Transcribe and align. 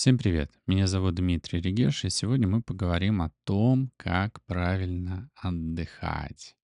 Всем 0.00 0.16
привет! 0.16 0.50
Меня 0.66 0.86
зовут 0.86 1.16
Дмитрий 1.16 1.60
Регеш, 1.60 2.06
и 2.06 2.08
сегодня 2.08 2.48
мы 2.48 2.62
поговорим 2.62 3.20
о 3.20 3.30
том, 3.44 3.92
как 3.98 4.42
правильно 4.46 5.28
отдыхать. 5.34 6.56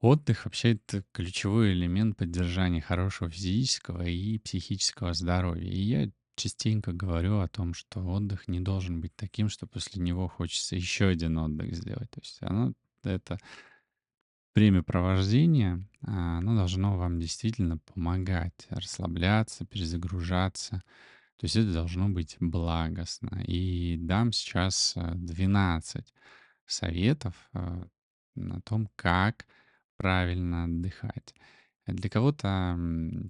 Отдых 0.00 0.44
вообще 0.44 0.74
это 0.74 1.02
ключевой 1.12 1.72
элемент 1.72 2.18
поддержания 2.18 2.82
хорошего 2.82 3.30
физического 3.30 4.02
и 4.02 4.36
психического 4.36 5.14
здоровья. 5.14 5.66
И 5.66 5.80
я 5.80 6.10
частенько 6.36 6.92
говорю 6.92 7.38
о 7.38 7.48
том, 7.48 7.72
что 7.72 8.00
отдых 8.00 8.48
не 8.48 8.60
должен 8.60 9.00
быть 9.00 9.16
таким, 9.16 9.48
что 9.48 9.66
после 9.66 10.02
него 10.02 10.28
хочется 10.28 10.76
еще 10.76 11.06
один 11.06 11.38
отдых 11.38 11.74
сделать. 11.74 12.10
То 12.10 12.20
есть 12.20 12.36
оно, 12.42 12.74
это 13.02 13.38
времяпровождение, 14.54 15.88
а, 16.02 16.36
оно 16.36 16.54
должно 16.54 16.98
вам 16.98 17.18
действительно 17.18 17.78
помогать 17.78 18.66
расслабляться, 18.68 19.64
перезагружаться. 19.64 20.82
То 21.36 21.46
есть 21.46 21.56
это 21.56 21.72
должно 21.72 22.08
быть 22.08 22.36
благостно. 22.40 23.42
И 23.46 23.96
дам 23.96 24.32
сейчас 24.32 24.94
э, 24.96 25.12
12 25.14 26.14
советов 26.66 27.34
э, 27.54 27.84
на 28.34 28.60
том, 28.62 28.88
как 28.96 29.46
правильно 29.96 30.64
отдыхать. 30.64 31.34
Для 31.86 32.08
кого-то 32.08 32.78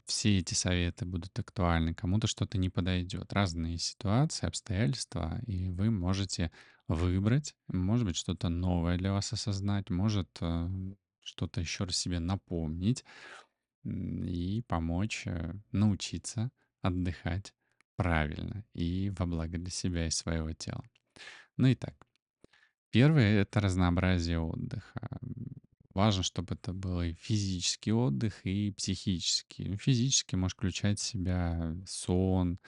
все 0.06 0.38
эти 0.38 0.54
советы 0.54 1.04
будут 1.04 1.36
актуальны, 1.38 1.92
кому-то 1.92 2.28
что-то 2.28 2.56
не 2.56 2.70
подойдет. 2.70 3.32
Разные 3.32 3.78
ситуации, 3.78 4.46
обстоятельства, 4.46 5.40
и 5.46 5.70
вы 5.70 5.90
можете 5.90 6.52
выбрать, 6.86 7.56
может 7.66 8.06
быть, 8.06 8.16
что-то 8.16 8.48
новое 8.48 8.96
для 8.96 9.12
вас 9.12 9.32
осознать, 9.32 9.90
может 9.90 10.28
э, 10.40 10.68
что-то 11.20 11.60
еще 11.60 11.84
раз 11.84 11.96
себе 11.96 12.20
напомнить 12.20 13.04
и 13.84 14.62
помочь 14.68 15.26
э, 15.26 15.54
научиться 15.72 16.50
отдыхать 16.82 17.54
правильно 17.96 18.64
и 18.74 19.10
во 19.18 19.26
благо 19.26 19.58
для 19.58 19.70
себя 19.70 20.06
и 20.06 20.10
своего 20.10 20.52
тела. 20.52 20.84
Ну 21.56 21.68
и 21.68 21.74
так, 21.74 22.08
первое— 22.90 23.42
это 23.42 23.60
разнообразие 23.60 24.40
отдыха. 24.40 25.08
Важно, 25.94 26.24
чтобы 26.24 26.54
это 26.54 26.72
был 26.72 27.02
и 27.02 27.14
физический 27.14 27.92
отдых, 27.92 28.44
и 28.44 28.72
психический. 28.72 29.68
Ну, 29.68 29.76
Физически 29.76 30.34
может 30.34 30.56
включать 30.58 30.98
в 30.98 31.02
себя 31.02 31.76
сон, 31.86 32.58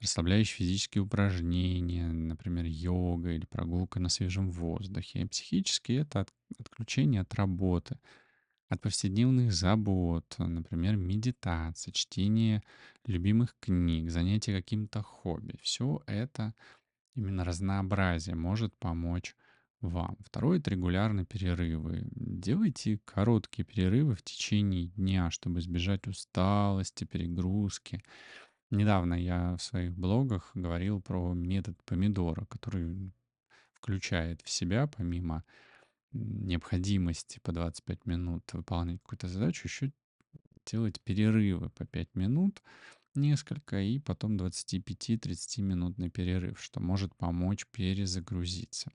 расслабляющие 0.00 0.56
физические 0.58 1.02
упражнения, 1.02 2.06
например, 2.08 2.64
йога 2.66 3.30
или 3.32 3.46
прогулка 3.46 4.00
на 4.00 4.08
свежем 4.08 4.50
воздухе. 4.50 5.22
И 5.22 5.26
психически 5.26 5.92
это 5.92 6.20
от- 6.22 6.34
отключение 6.58 7.20
от 7.22 7.34
работы, 7.34 7.98
от 8.72 8.80
повседневных 8.80 9.52
забот, 9.52 10.34
например, 10.38 10.96
медитация, 10.96 11.92
чтение 11.92 12.62
любимых 13.06 13.54
книг, 13.60 14.10
занятие 14.10 14.56
каким-то 14.56 15.02
хобби. 15.02 15.58
Все 15.60 16.02
это 16.06 16.54
именно 17.14 17.44
разнообразие 17.44 18.34
может 18.34 18.74
помочь 18.78 19.36
вам. 19.82 20.16
Второе— 20.24 20.58
это 20.58 20.70
регулярные 20.70 21.26
перерывы. 21.26 22.06
Делайте 22.14 22.98
короткие 23.04 23.66
перерывы 23.66 24.14
в 24.14 24.22
течение 24.22 24.86
дня, 24.86 25.30
чтобы 25.30 25.58
избежать 25.58 26.06
усталости, 26.06 27.04
перегрузки. 27.04 28.02
Недавно 28.70 29.14
я 29.14 29.56
в 29.56 29.62
своих 29.62 29.92
блогах 29.94 30.50
говорил 30.54 31.02
про 31.02 31.34
метод 31.34 31.76
помидора, 31.84 32.46
который 32.46 33.12
включает 33.74 34.40
в 34.40 34.48
себя, 34.48 34.86
помимо 34.86 35.44
необходимости 36.12 37.40
по 37.42 37.52
25 37.52 38.06
минут 38.06 38.52
выполнять 38.52 39.00
какую-то 39.02 39.28
задачу, 39.28 39.66
еще 39.66 39.92
делать 40.66 41.00
перерывы 41.00 41.70
по 41.70 41.84
5 41.84 42.14
минут, 42.14 42.62
несколько, 43.14 43.80
и 43.80 43.98
потом 43.98 44.36
25-30 44.36 45.60
минутный 45.62 46.10
перерыв, 46.10 46.60
что 46.62 46.80
может 46.80 47.14
помочь 47.16 47.66
перезагрузиться. 47.70 48.92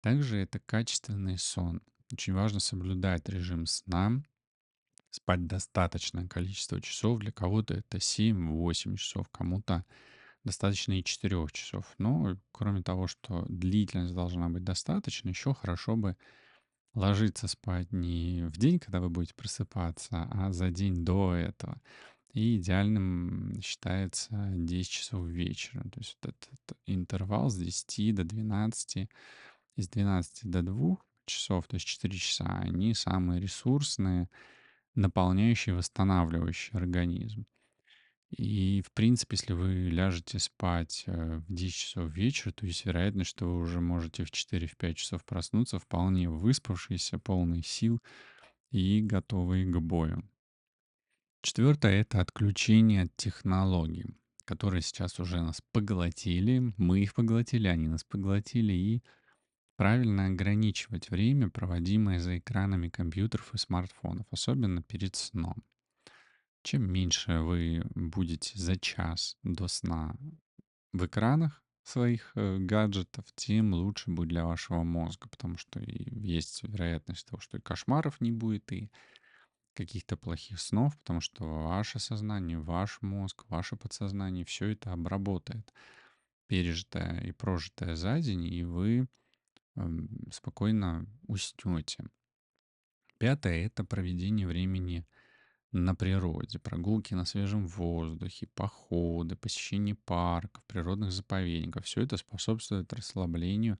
Также 0.00 0.38
это 0.38 0.58
качественный 0.60 1.38
сон. 1.38 1.82
Очень 2.12 2.34
важно 2.34 2.60
соблюдать 2.60 3.28
режим 3.28 3.66
сна, 3.66 4.22
спать 5.10 5.46
достаточное 5.46 6.26
количество 6.28 6.80
часов. 6.80 7.18
Для 7.20 7.32
кого-то 7.32 7.74
это 7.74 7.98
7-8 7.98 8.96
часов, 8.96 9.28
кому-то 9.30 9.84
достаточно 10.48 10.98
и 10.98 11.04
4 11.04 11.46
часов. 11.52 11.84
Но 11.98 12.36
кроме 12.52 12.82
того, 12.82 13.06
что 13.06 13.44
длительность 13.48 14.14
должна 14.14 14.48
быть 14.48 14.64
достаточной, 14.64 15.32
еще 15.32 15.54
хорошо 15.54 15.96
бы 15.96 16.16
ложиться 16.94 17.48
спать 17.48 17.92
не 17.92 18.48
в 18.48 18.56
день, 18.56 18.78
когда 18.78 19.00
вы 19.00 19.10
будете 19.10 19.34
просыпаться, 19.34 20.26
а 20.30 20.52
за 20.52 20.70
день 20.70 21.04
до 21.04 21.34
этого. 21.34 21.80
И 22.32 22.56
идеальным 22.56 23.60
считается 23.62 24.50
10 24.54 24.90
часов 24.90 25.26
вечера. 25.26 25.82
То 25.90 26.00
есть 26.00 26.16
вот 26.22 26.34
этот 26.34 26.78
интервал 26.86 27.50
с 27.50 27.56
10 27.56 28.14
до 28.14 28.24
12, 28.24 29.08
из 29.76 29.88
12 29.88 30.50
до 30.50 30.62
2 30.62 30.96
часов, 31.26 31.66
то 31.66 31.76
есть 31.76 31.86
4 31.86 32.16
часа, 32.18 32.46
они 32.60 32.94
самые 32.94 33.40
ресурсные, 33.40 34.28
наполняющие, 34.94 35.74
восстанавливающие 35.74 36.78
организм. 36.78 37.44
И, 38.30 38.82
в 38.82 38.92
принципе, 38.92 39.36
если 39.36 39.54
вы 39.54 39.88
ляжете 39.88 40.38
спать 40.38 41.04
э, 41.06 41.38
в 41.38 41.52
10 41.52 41.74
часов 41.74 42.12
вечера, 42.12 42.52
то 42.52 42.66
есть 42.66 42.84
вероятность, 42.84 43.30
что 43.30 43.46
вы 43.46 43.60
уже 43.60 43.80
можете 43.80 44.24
в 44.24 44.30
4-5 44.30 44.94
часов 44.94 45.24
проснуться, 45.24 45.78
вполне 45.78 46.28
выспавшиеся, 46.28 47.18
полные 47.18 47.62
сил 47.62 48.02
и 48.70 49.00
готовые 49.00 49.64
к 49.64 49.78
бою. 49.78 50.22
Четвертое— 51.40 52.00
это 52.00 52.20
отключение 52.20 53.02
от 53.02 53.16
технологий, 53.16 54.04
которые 54.44 54.82
сейчас 54.82 55.18
уже 55.20 55.40
нас 55.40 55.62
поглотили, 55.72 56.74
мы 56.76 57.00
их 57.00 57.14
поглотили, 57.14 57.68
они 57.68 57.88
нас 57.88 58.04
поглотили, 58.04 58.74
и 58.74 59.02
правильно 59.76 60.26
ограничивать 60.26 61.08
время, 61.08 61.48
проводимое 61.48 62.18
за 62.18 62.38
экранами 62.38 62.90
компьютеров 62.90 63.54
и 63.54 63.58
смартфонов, 63.58 64.26
особенно 64.30 64.82
перед 64.82 65.16
сном. 65.16 65.62
Чем 66.62 66.90
меньше 66.90 67.40
вы 67.40 67.82
будете 67.94 68.58
за 68.58 68.76
час 68.76 69.36
до 69.42 69.68
сна 69.68 70.16
в 70.92 71.06
экранах 71.06 71.62
своих 71.82 72.32
э, 72.34 72.58
гаджетов, 72.58 73.24
тем 73.34 73.72
лучше 73.72 74.10
будет 74.10 74.28
для 74.28 74.44
вашего 74.44 74.82
мозга, 74.82 75.28
потому 75.28 75.56
что 75.56 75.80
есть 75.80 76.62
вероятность 76.62 77.26
того, 77.26 77.40
что 77.40 77.56
и 77.56 77.60
кошмаров 77.60 78.20
не 78.20 78.30
будет, 78.32 78.70
и 78.72 78.90
каких-то 79.74 80.16
плохих 80.16 80.60
снов, 80.60 80.98
потому 80.98 81.20
что 81.20 81.44
ваше 81.44 82.00
сознание, 82.00 82.58
ваш 82.58 83.00
мозг, 83.00 83.44
ваше 83.48 83.76
подсознание 83.76 84.44
все 84.44 84.66
это 84.70 84.92
обработает 84.92 85.72
пережитое 86.48 87.20
и 87.20 87.32
прожитое 87.32 87.94
за 87.94 88.18
день, 88.20 88.44
и 88.52 88.64
вы 88.64 89.06
эм, 89.76 90.08
спокойно 90.32 91.06
уснете. 91.28 92.04
Пятое— 93.18 93.64
это 93.66 93.84
проведение 93.84 94.46
времени 94.46 95.06
на 95.72 95.94
природе, 95.94 96.58
прогулки 96.58 97.14
на 97.14 97.24
свежем 97.24 97.66
воздухе, 97.66 98.48
походы, 98.54 99.36
посещение 99.36 99.94
парков, 99.94 100.64
природных 100.66 101.12
заповедников. 101.12 101.84
Все 101.84 102.02
это 102.02 102.16
способствует 102.16 102.92
расслаблению 102.92 103.78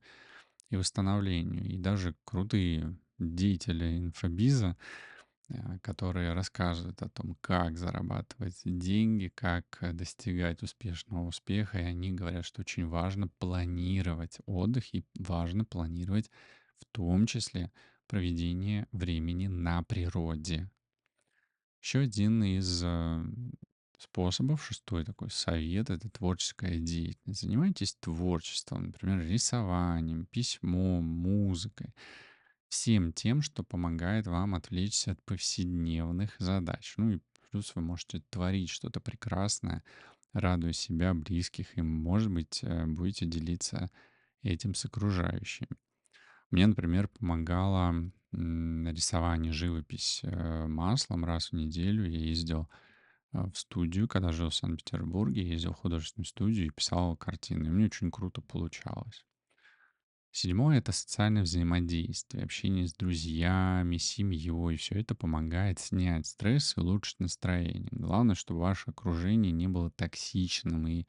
и 0.70 0.76
восстановлению. 0.76 1.64
И 1.66 1.78
даже 1.78 2.14
крутые 2.24 2.96
деятели 3.18 3.98
инфобиза, 3.98 4.76
э, 5.48 5.78
которые 5.80 6.34
рассказывают 6.34 7.02
о 7.02 7.08
том, 7.08 7.36
как 7.40 7.78
зарабатывать 7.78 8.60
деньги, 8.64 9.32
как 9.34 9.64
э, 9.80 9.92
достигать 9.92 10.62
успешного 10.62 11.26
успеха, 11.26 11.78
и 11.78 11.84
они 11.84 12.12
говорят, 12.12 12.44
что 12.44 12.60
очень 12.62 12.86
важно 12.86 13.28
планировать 13.38 14.38
отдых 14.46 14.94
и 14.94 15.04
важно 15.18 15.64
планировать 15.64 16.30
в 16.78 16.84
том 16.92 17.26
числе 17.26 17.72
проведение 18.06 18.86
времени 18.92 19.46
на 19.48 19.82
природе. 19.82 20.68
Еще 21.88 22.00
один 22.00 22.44
из 22.44 22.82
э, 22.84 23.24
способов, 23.96 24.62
шестой 24.62 25.06
такой 25.06 25.30
совет, 25.30 25.88
это 25.88 26.10
творческая 26.10 26.78
деятельность. 26.78 27.40
Занимайтесь 27.40 27.94
творчеством, 27.94 28.88
например, 28.88 29.26
рисованием, 29.26 30.26
письмом, 30.26 31.02
музыкой. 31.02 31.94
Всем 32.68 33.14
тем, 33.14 33.40
что 33.40 33.64
помогает 33.64 34.26
вам 34.26 34.54
отвлечься 34.54 35.12
от 35.12 35.22
повседневных 35.22 36.36
задач. 36.38 36.92
Ну 36.98 37.12
и 37.12 37.20
плюс 37.50 37.74
вы 37.74 37.80
можете 37.80 38.20
творить 38.28 38.68
что-то 38.68 39.00
прекрасное, 39.00 39.82
радуя 40.34 40.74
себя, 40.74 41.14
близких, 41.14 41.78
и, 41.78 41.80
может 41.80 42.30
быть, 42.30 42.60
э, 42.64 42.84
будете 42.84 43.24
делиться 43.24 43.90
этим 44.42 44.74
с 44.74 44.84
окружающими. 44.84 45.70
Мне, 46.50 46.66
например, 46.66 47.08
помогало 47.08 47.94
м, 48.32 48.88
рисование, 48.88 49.52
живопись 49.52 50.20
э, 50.22 50.66
маслом 50.66 51.24
раз 51.24 51.50
в 51.50 51.52
неделю. 51.54 52.08
Я 52.08 52.18
ездил 52.18 52.68
э, 53.32 53.44
в 53.52 53.58
студию, 53.58 54.08
когда 54.08 54.32
жил 54.32 54.50
в 54.50 54.54
Санкт-Петербурге, 54.54 55.46
ездил 55.46 55.72
в 55.72 55.76
художественную 55.76 56.26
студию 56.26 56.66
и 56.66 56.70
писал 56.70 57.16
картины. 57.16 57.66
И 57.66 57.70
мне 57.70 57.86
очень 57.86 58.10
круто 58.10 58.40
получалось. 58.40 59.24
Седьмое— 60.30 60.78
это 60.78 60.92
социальное 60.92 61.42
взаимодействие, 61.42 62.44
общение 62.44 62.86
с 62.86 62.94
друзьями, 62.94 63.96
семьей. 63.96 64.76
Все 64.76 65.00
это 65.00 65.14
помогает 65.14 65.78
снять 65.78 66.26
стресс 66.26 66.76
и 66.76 66.80
улучшить 66.80 67.18
настроение. 67.18 67.88
Главное, 67.90 68.34
чтобы 68.34 68.60
ваше 68.60 68.90
окружение 68.90 69.52
не 69.52 69.68
было 69.68 69.90
токсичным 69.90 70.86
и 70.86 71.06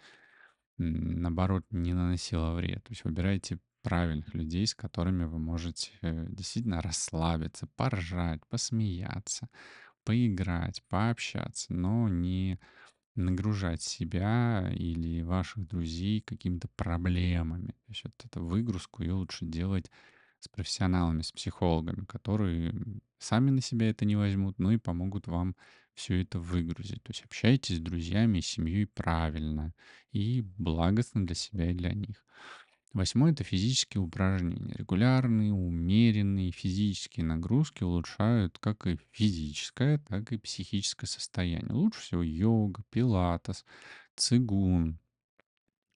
наоборот, 0.78 1.66
не 1.70 1.94
наносила 1.94 2.54
вред. 2.54 2.84
То 2.86 2.92
есть 2.92 3.04
выбирайте 3.04 3.60
правильных 3.82 4.34
людей, 4.34 4.68
с 4.68 4.76
которыми 4.76 5.26
вы 5.26 5.40
можете 5.40 5.92
э, 6.02 6.28
действительно 6.30 6.82
расслабиться, 6.82 7.68
поржать, 7.76 8.46
посмеяться, 8.48 9.50
поиграть, 10.04 10.84
пообщаться, 10.90 11.74
но 11.74 12.10
не 12.10 12.60
нагружать 13.16 13.82
себя 13.82 14.70
или 14.74 15.22
ваших 15.22 15.68
друзей 15.68 16.22
какими-то 16.22 16.68
проблемами. 16.76 17.68
То 17.68 17.90
есть 17.90 18.04
вот 18.06 18.14
эту 18.26 18.46
выгрузку 18.46 19.04
ее 19.04 19.14
лучше 19.14 19.46
делать 19.46 19.92
с 20.40 20.48
профессионалами, 20.48 21.22
с 21.22 21.32
психологами, 21.32 22.06
которые 22.06 22.74
сами 23.18 23.52
на 23.52 23.62
себя 23.62 23.90
это 23.90 24.06
не 24.06 24.16
возьмут, 24.16 24.58
но 24.60 24.72
и 24.72 24.78
помогут 24.78 25.28
вам 25.28 25.56
все 25.94 26.22
это 26.22 26.40
выгрузить. 26.40 27.04
То 27.04 27.12
есть 27.12 27.24
общайтесь 27.26 27.78
с 27.78 27.82
друзьями 27.82 28.38
и 28.38 28.42
семьей 28.42 28.88
правильно 28.88 29.74
и 30.12 30.42
благостно 30.42 31.26
для 31.26 31.36
себя 31.36 31.72
и 31.72 31.74
для 31.74 31.92
них. 31.94 32.24
Восьмое– 32.94 33.32
это 33.32 33.44
физические 33.44 34.02
упражнения. 34.02 34.74
Регулярные, 34.76 35.54
умеренные 35.54 36.52
физические 36.52 37.26
нагрузки 37.26 37.84
улучшают 37.84 38.58
как 38.60 38.88
и 38.88 38.98
физическое, 39.12 40.00
так 40.00 40.32
и 40.32 40.38
психическое 40.38 41.06
состояние. 41.06 41.72
Лучше 41.72 42.02
всего 42.02 42.24
йога, 42.24 42.84
пилатес, 42.90 43.64
цигун, 44.16 45.00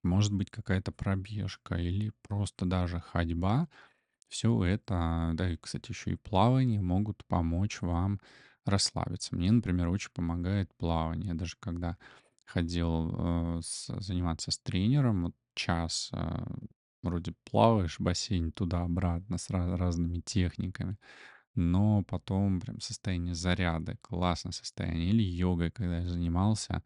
может 0.03 0.33
быть 0.33 0.51
какая-то 0.51 0.91
пробежка 0.91 1.75
или 1.75 2.11
просто 2.21 2.65
даже 2.65 2.99
ходьба. 2.99 3.67
Все 4.29 4.63
это, 4.63 5.31
да 5.35 5.51
и, 5.51 5.57
кстати, 5.57 5.91
еще 5.91 6.11
и 6.11 6.15
плавание 6.15 6.81
могут 6.81 7.25
помочь 7.25 7.81
вам 7.81 8.19
расслабиться. 8.65 9.35
Мне, 9.35 9.51
например, 9.51 9.89
очень 9.89 10.11
помогает 10.13 10.73
плавание. 10.75 11.33
Даже 11.33 11.55
когда 11.59 11.97
ходил 12.45 13.11
э, 13.57 13.61
с- 13.63 13.99
заниматься 14.01 14.51
с 14.51 14.59
тренером, 14.59 15.23
вот 15.25 15.35
час 15.55 16.09
э, 16.13 16.45
вроде 17.03 17.33
плаваешь 17.49 17.97
в 17.99 18.03
бассейне 18.03 18.51
туда-обратно 18.51 19.37
с 19.37 19.49
раз- 19.49 19.79
разными 19.79 20.19
техниками, 20.21 20.97
но 21.55 22.03
потом 22.03 22.61
прям 22.61 22.81
состояние 22.81 23.35
заряда, 23.35 23.97
классное 24.01 24.53
состояние. 24.53 25.09
Или 25.09 25.23
йогой, 25.23 25.71
когда 25.71 25.99
я 25.99 26.07
занимался, 26.09 26.83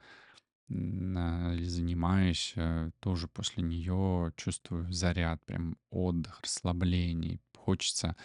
а, 0.70 1.54
или 1.54 1.64
занимаюсь, 1.64 2.54
э, 2.56 2.92
тоже 3.00 3.28
после 3.28 3.64
нее 3.64 4.34
чувствую 4.36 4.92
заряд, 4.92 5.44
прям 5.46 5.78
отдых, 5.90 6.42
расслабление. 6.42 7.40
Хочется 7.56 8.16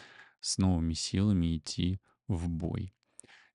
с 0.40 0.58
новыми 0.58 0.94
силами 0.94 1.56
идти 1.56 2.00
в 2.28 2.48
бой. 2.48 2.94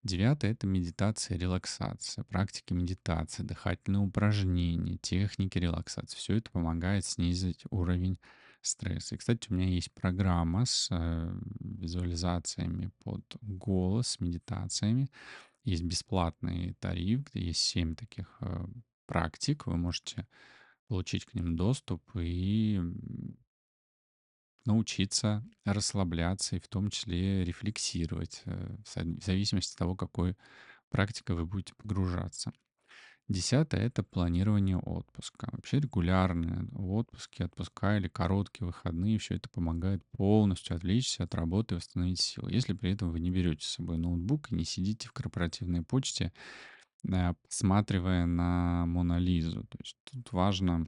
Девятое– 0.03 0.51
это 0.51 0.67
медитация, 0.67 1.37
релаксация, 1.37 2.23
практики 2.23 2.73
медитации, 2.73 3.43
дыхательные 3.43 4.01
упражнения, 4.01 4.97
техники 4.97 5.57
релаксации. 5.57 6.17
Все 6.17 6.35
это 6.35 6.51
помогает 6.51 7.03
снизить 7.05 7.63
уровень 7.69 8.19
стресса. 8.61 9.15
И, 9.15 9.17
кстати, 9.17 9.47
у 9.49 9.55
меня 9.55 9.67
есть 9.67 9.91
программа 9.93 10.65
с 10.65 10.87
э, 10.91 11.39
визуализациями 11.59 12.91
под 13.03 13.23
голос, 13.41 14.19
медитациями. 14.19 15.09
Есть 15.63 15.83
бесплатный 15.83 16.75
тариф, 16.79 17.25
где 17.25 17.47
есть 17.47 17.61
7 17.61 17.95
таких 17.95 18.37
э, 18.41 18.65
практик. 19.05 19.65
Вы 19.65 19.77
можете 19.77 20.27
получить 20.87 21.25
к 21.25 21.33
ним 21.33 21.55
доступ 21.55 22.01
и 22.15 22.79
научиться 24.67 25.43
расслабляться 25.65 26.55
и 26.55 26.59
в 26.59 26.67
том 26.67 26.89
числе 26.89 27.43
рефлексировать 27.43 28.43
э, 28.45 28.77
в 28.85 29.25
зависимости 29.25 29.73
от 29.73 29.79
того, 29.79 29.95
какой 29.95 30.35
практикой 30.89 31.35
вы 31.35 31.45
будете 31.45 31.73
погружаться. 31.75 32.53
Десятое– 33.27 33.81
это 33.81 34.03
планирование 34.03 34.77
отпуска. 34.77 35.49
Вообще 35.51 35.81
регулярные 35.81 36.69
отпуски, 36.73 37.43
отпуска 37.43 37.97
или 37.97 38.07
короткие 38.07 38.67
выходные, 38.67 39.19
все 39.19 39.35
это 39.35 39.49
помогает 39.49 40.01
полностью 40.11 40.77
отвлечься 40.77 41.23
от 41.23 41.35
работы 41.35 41.75
и 41.75 41.77
восстановить 41.77 42.21
силы. 42.21 42.53
Если 42.53 42.71
при 42.71 42.93
этом 42.93 43.11
вы 43.11 43.19
не 43.19 43.29
берете 43.29 43.65
с 43.65 43.71
собой 43.71 43.97
ноутбук 43.97 44.51
и 44.51 44.55
не 44.55 44.63
сидите 44.63 45.09
в 45.09 45.11
корпоративной 45.11 45.81
почте, 45.81 46.31
э, 47.03 47.33
на 48.25 48.85
Мона 48.85 49.17
Лизу. 49.17 49.63
То 49.63 49.77
есть 49.81 49.97
тут 50.05 50.31
важно 50.31 50.87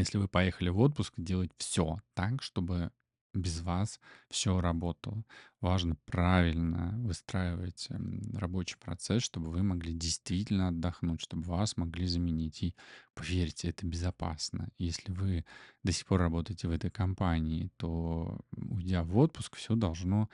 если 0.00 0.18
вы 0.18 0.28
поехали 0.28 0.68
в 0.68 0.78
отпуск, 0.80 1.14
делать 1.16 1.52
все 1.58 1.98
так, 2.14 2.42
чтобы 2.42 2.90
без 3.34 3.60
вас 3.62 3.98
все 4.30 4.60
работало. 4.60 5.24
Важно 5.60 5.96
правильно 6.06 6.94
выстраивать 6.98 7.88
м, 7.90 8.22
рабочий 8.36 8.76
процесс, 8.78 9.24
чтобы 9.24 9.50
вы 9.50 9.62
могли 9.64 9.92
действительно 9.92 10.68
отдохнуть, 10.68 11.20
чтобы 11.20 11.42
вас 11.42 11.76
могли 11.76 12.06
заменить. 12.06 12.62
И 12.62 12.74
поверьте, 13.14 13.70
это 13.70 13.86
безопасно. 13.86 14.68
Если 14.78 15.12
вы 15.12 15.44
до 15.82 15.90
сих 15.92 16.06
пор 16.06 16.20
работаете 16.20 16.68
в 16.68 16.70
этой 16.70 16.90
компании, 16.90 17.70
то 17.76 18.38
уйдя 18.56 19.02
в 19.02 19.16
отпуск, 19.18 19.56
все 19.56 19.74
должно 19.74 20.28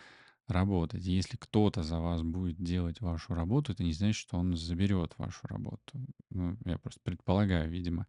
работать. 0.51 1.05
Если 1.05 1.37
кто-то 1.37 1.83
за 1.83 1.99
вас 2.01 2.23
будет 2.23 2.63
делать 2.63 3.01
вашу 3.01 3.35
работу, 3.35 3.73
это 3.73 3.85
не 3.85 3.93
значит, 3.93 4.17
что 4.17 4.39
он 4.39 4.57
заберет 4.57 5.15
вашу 5.19 5.47
работу. 5.47 6.01
Ну, 6.31 6.57
я 6.65 6.79
просто 6.79 7.01
предполагаю, 7.03 7.71
видимо, 7.71 8.07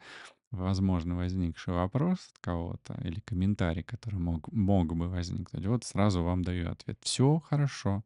возможно 0.51 1.15
возникший 1.15 1.73
вопрос 1.73 2.19
от 2.33 2.39
кого-то 2.39 2.99
или 3.03 3.19
комментарий, 3.21 3.83
который 3.83 4.19
мог, 4.19 4.51
мог 4.51 4.95
бы 4.95 5.07
возникнуть, 5.07 5.65
вот 5.65 5.83
сразу 5.83 6.23
вам 6.23 6.43
даю 6.43 6.71
ответ. 6.71 6.97
Все 7.01 7.39
хорошо. 7.39 8.03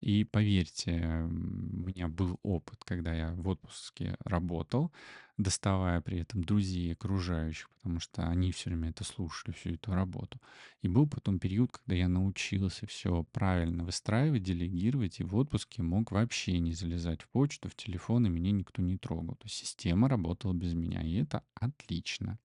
И 0.00 0.22
поверьте, 0.24 0.92
у 1.24 1.86
меня 1.86 2.08
был 2.08 2.38
опыт, 2.44 2.84
когда 2.84 3.12
я 3.12 3.32
в 3.32 3.48
отпуске 3.48 4.16
работал, 4.20 4.92
доставая 5.36 6.00
при 6.00 6.20
этом 6.20 6.44
друзей 6.44 6.92
окружающих, 6.92 7.68
потому 7.70 7.98
что 7.98 8.28
они 8.28 8.52
все 8.52 8.70
время 8.70 8.90
это 8.90 9.02
слушали, 9.02 9.52
всю 9.54 9.70
эту 9.70 9.92
работу. 9.92 10.40
И 10.82 10.88
был 10.88 11.08
потом 11.08 11.40
период, 11.40 11.72
когда 11.72 11.96
я 11.96 12.08
научился 12.08 12.86
все 12.86 13.24
правильно 13.32 13.84
выстраивать, 13.84 14.44
делегировать, 14.44 15.18
и 15.18 15.24
в 15.24 15.34
отпуске 15.34 15.82
мог 15.82 16.12
вообще 16.12 16.60
не 16.60 16.72
залезать 16.72 17.22
в 17.22 17.28
почту, 17.28 17.68
в 17.68 17.74
телефон, 17.74 18.26
и 18.26 18.30
меня 18.30 18.52
никто 18.52 18.82
не 18.82 18.98
трогал. 18.98 19.34
То 19.34 19.46
есть 19.46 19.56
система 19.56 20.08
работала 20.08 20.52
без 20.52 20.74
меня, 20.74 21.02
и 21.02 21.14
это 21.14 21.42
отлично. 21.54 22.38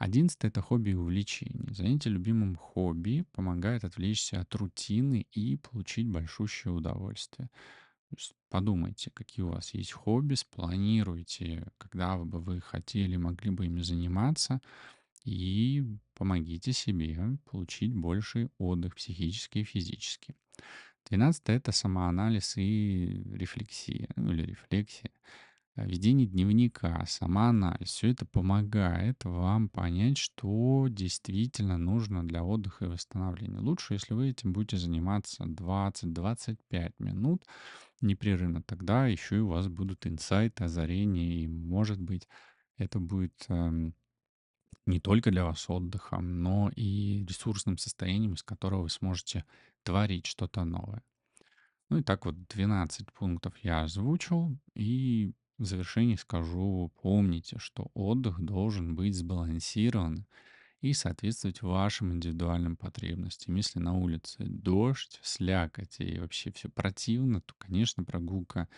Одиннадцатое– 0.00 0.48
это 0.48 0.62
хобби 0.62 0.90
и 0.90 0.94
увлечение. 0.94 1.74
Занятие 1.74 2.08
любимым 2.08 2.56
хобби 2.56 3.26
помогает 3.32 3.84
отвлечься 3.84 4.40
от 4.40 4.54
рутины 4.54 5.26
и 5.30 5.58
получить 5.58 6.08
большущее 6.08 6.72
удовольствие. 6.72 7.50
Подумайте, 8.48 9.10
какие 9.12 9.44
у 9.44 9.50
вас 9.50 9.74
есть 9.74 9.92
хобби, 9.92 10.36
спланируйте, 10.36 11.66
когда 11.76 12.16
бы 12.16 12.40
вы 12.40 12.62
хотели, 12.62 13.16
могли 13.16 13.50
бы 13.50 13.66
ими 13.66 13.82
заниматься, 13.82 14.62
и 15.26 15.84
помогите 16.14 16.72
себе 16.72 17.36
получить 17.50 17.94
больший 17.94 18.48
отдых 18.56 18.96
психический 18.96 19.60
и 19.60 19.64
физический. 19.64 20.34
Двенадцатое– 21.10 21.58
это 21.58 21.72
самоанализ 21.72 22.56
и 22.56 23.22
рефлексия, 23.34 24.08
ну 24.16 24.32
или 24.32 24.46
рефлексия. 24.46 25.10
Э, 25.80 25.86
Ведение 25.86 26.26
дневника, 26.26 27.04
самоанализ, 27.06 27.88
все 27.88 28.10
это 28.10 28.26
помогает 28.26 29.24
вам 29.24 29.68
понять, 29.68 30.18
что 30.18 30.86
действительно 30.88 31.78
нужно 31.78 32.26
для 32.26 32.44
отдыха 32.44 32.86
и 32.86 32.88
восстановления. 32.88 33.58
Лучше, 33.58 33.94
если 33.94 34.14
вы 34.14 34.30
этим 34.30 34.52
будете 34.52 34.76
заниматься 34.76 35.44
20-25 35.44 36.94
минут 36.98 37.44
непрерывно, 38.00 38.62
тогда 38.62 39.06
еще 39.06 39.36
и 39.36 39.40
у 39.40 39.48
вас 39.48 39.68
будут 39.68 40.06
инсайты, 40.06 40.64
озарения, 40.64 41.44
и, 41.44 41.48
может 41.48 42.00
быть, 42.00 42.28
это 42.76 42.98
будет 42.98 43.44
эм, 43.48 43.94
не 44.86 45.00
только 45.00 45.30
для 45.30 45.44
вас 45.44 45.68
отдыхом, 45.68 46.42
но 46.42 46.70
и 46.74 47.24
ресурсным 47.26 47.78
состоянием, 47.78 48.34
из 48.34 48.42
которого 48.42 48.82
вы 48.82 48.90
сможете 48.90 49.44
творить 49.82 50.26
что-то 50.26 50.64
новое. 50.64 51.02
Ну 51.90 51.98
и 51.98 52.02
так 52.02 52.24
вот 52.24 52.46
12 52.48 53.12
пунктов 53.12 53.56
я 53.58 53.82
озвучил, 53.82 54.56
и 54.74 55.32
в 55.60 55.66
завершении 55.66 56.16
скажу, 56.16 56.90
помните, 57.02 57.58
что 57.58 57.90
отдых 57.94 58.40
должен 58.40 58.96
быть 58.96 59.14
сбалансирован 59.14 60.26
и 60.80 60.94
соответствовать 60.94 61.60
вашим 61.60 62.14
индивидуальным 62.14 62.76
потребностям. 62.76 63.54
Если 63.56 63.78
на 63.78 63.92
улице 63.92 64.36
дождь, 64.38 65.20
слякоть 65.22 66.00
и 66.00 66.18
вообще 66.18 66.50
все 66.50 66.70
противно, 66.70 67.42
то, 67.42 67.54
конечно, 67.58 68.02
прогулка 68.04 68.68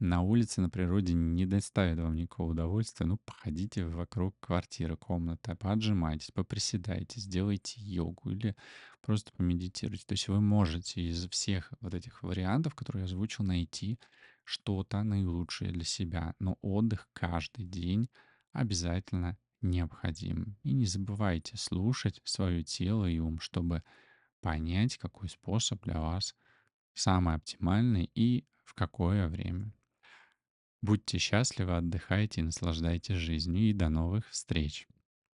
на 0.00 0.20
улице, 0.20 0.60
на 0.60 0.68
природе 0.68 1.14
не 1.14 1.46
доставит 1.46 1.98
вам 1.98 2.16
никакого 2.16 2.50
удовольствия. 2.50 3.06
Ну, 3.06 3.18
походите 3.24 3.86
вокруг 3.86 4.34
квартиры, 4.40 4.96
комнаты, 4.96 5.54
поотжимайтесь, 5.54 6.32
поприседайте, 6.32 7.20
сделайте 7.20 7.80
йогу 7.80 8.30
или 8.30 8.56
просто 9.00 9.30
помедитируйте. 9.32 10.04
То 10.04 10.12
есть 10.14 10.26
вы 10.26 10.40
можете 10.40 11.00
из 11.00 11.28
всех 11.28 11.72
вот 11.80 11.94
этих 11.94 12.24
вариантов, 12.24 12.74
которые 12.74 13.02
я 13.02 13.06
озвучил, 13.06 13.44
найти 13.44 14.00
что-то 14.46 15.02
наилучшее 15.02 15.72
для 15.72 15.84
себя. 15.84 16.34
Но 16.38 16.56
отдых 16.62 17.08
каждый 17.12 17.66
день 17.66 18.08
обязательно 18.52 19.36
необходим. 19.60 20.56
И 20.62 20.72
не 20.72 20.86
забывайте 20.86 21.56
слушать 21.56 22.20
свое 22.24 22.62
тело 22.62 23.06
и 23.06 23.18
ум, 23.18 23.40
чтобы 23.40 23.82
понять, 24.40 24.96
какой 24.96 25.28
способ 25.28 25.82
для 25.82 26.00
вас 26.00 26.34
самый 26.94 27.34
оптимальный 27.34 28.10
и 28.14 28.46
в 28.64 28.74
какое 28.74 29.28
время. 29.28 29.72
Будьте 30.80 31.18
счастливы, 31.18 31.76
отдыхайте 31.76 32.40
и 32.40 32.44
наслаждайтесь 32.44 33.16
жизнью. 33.16 33.70
И 33.70 33.72
до 33.72 33.88
новых 33.88 34.28
встреч! 34.28 34.86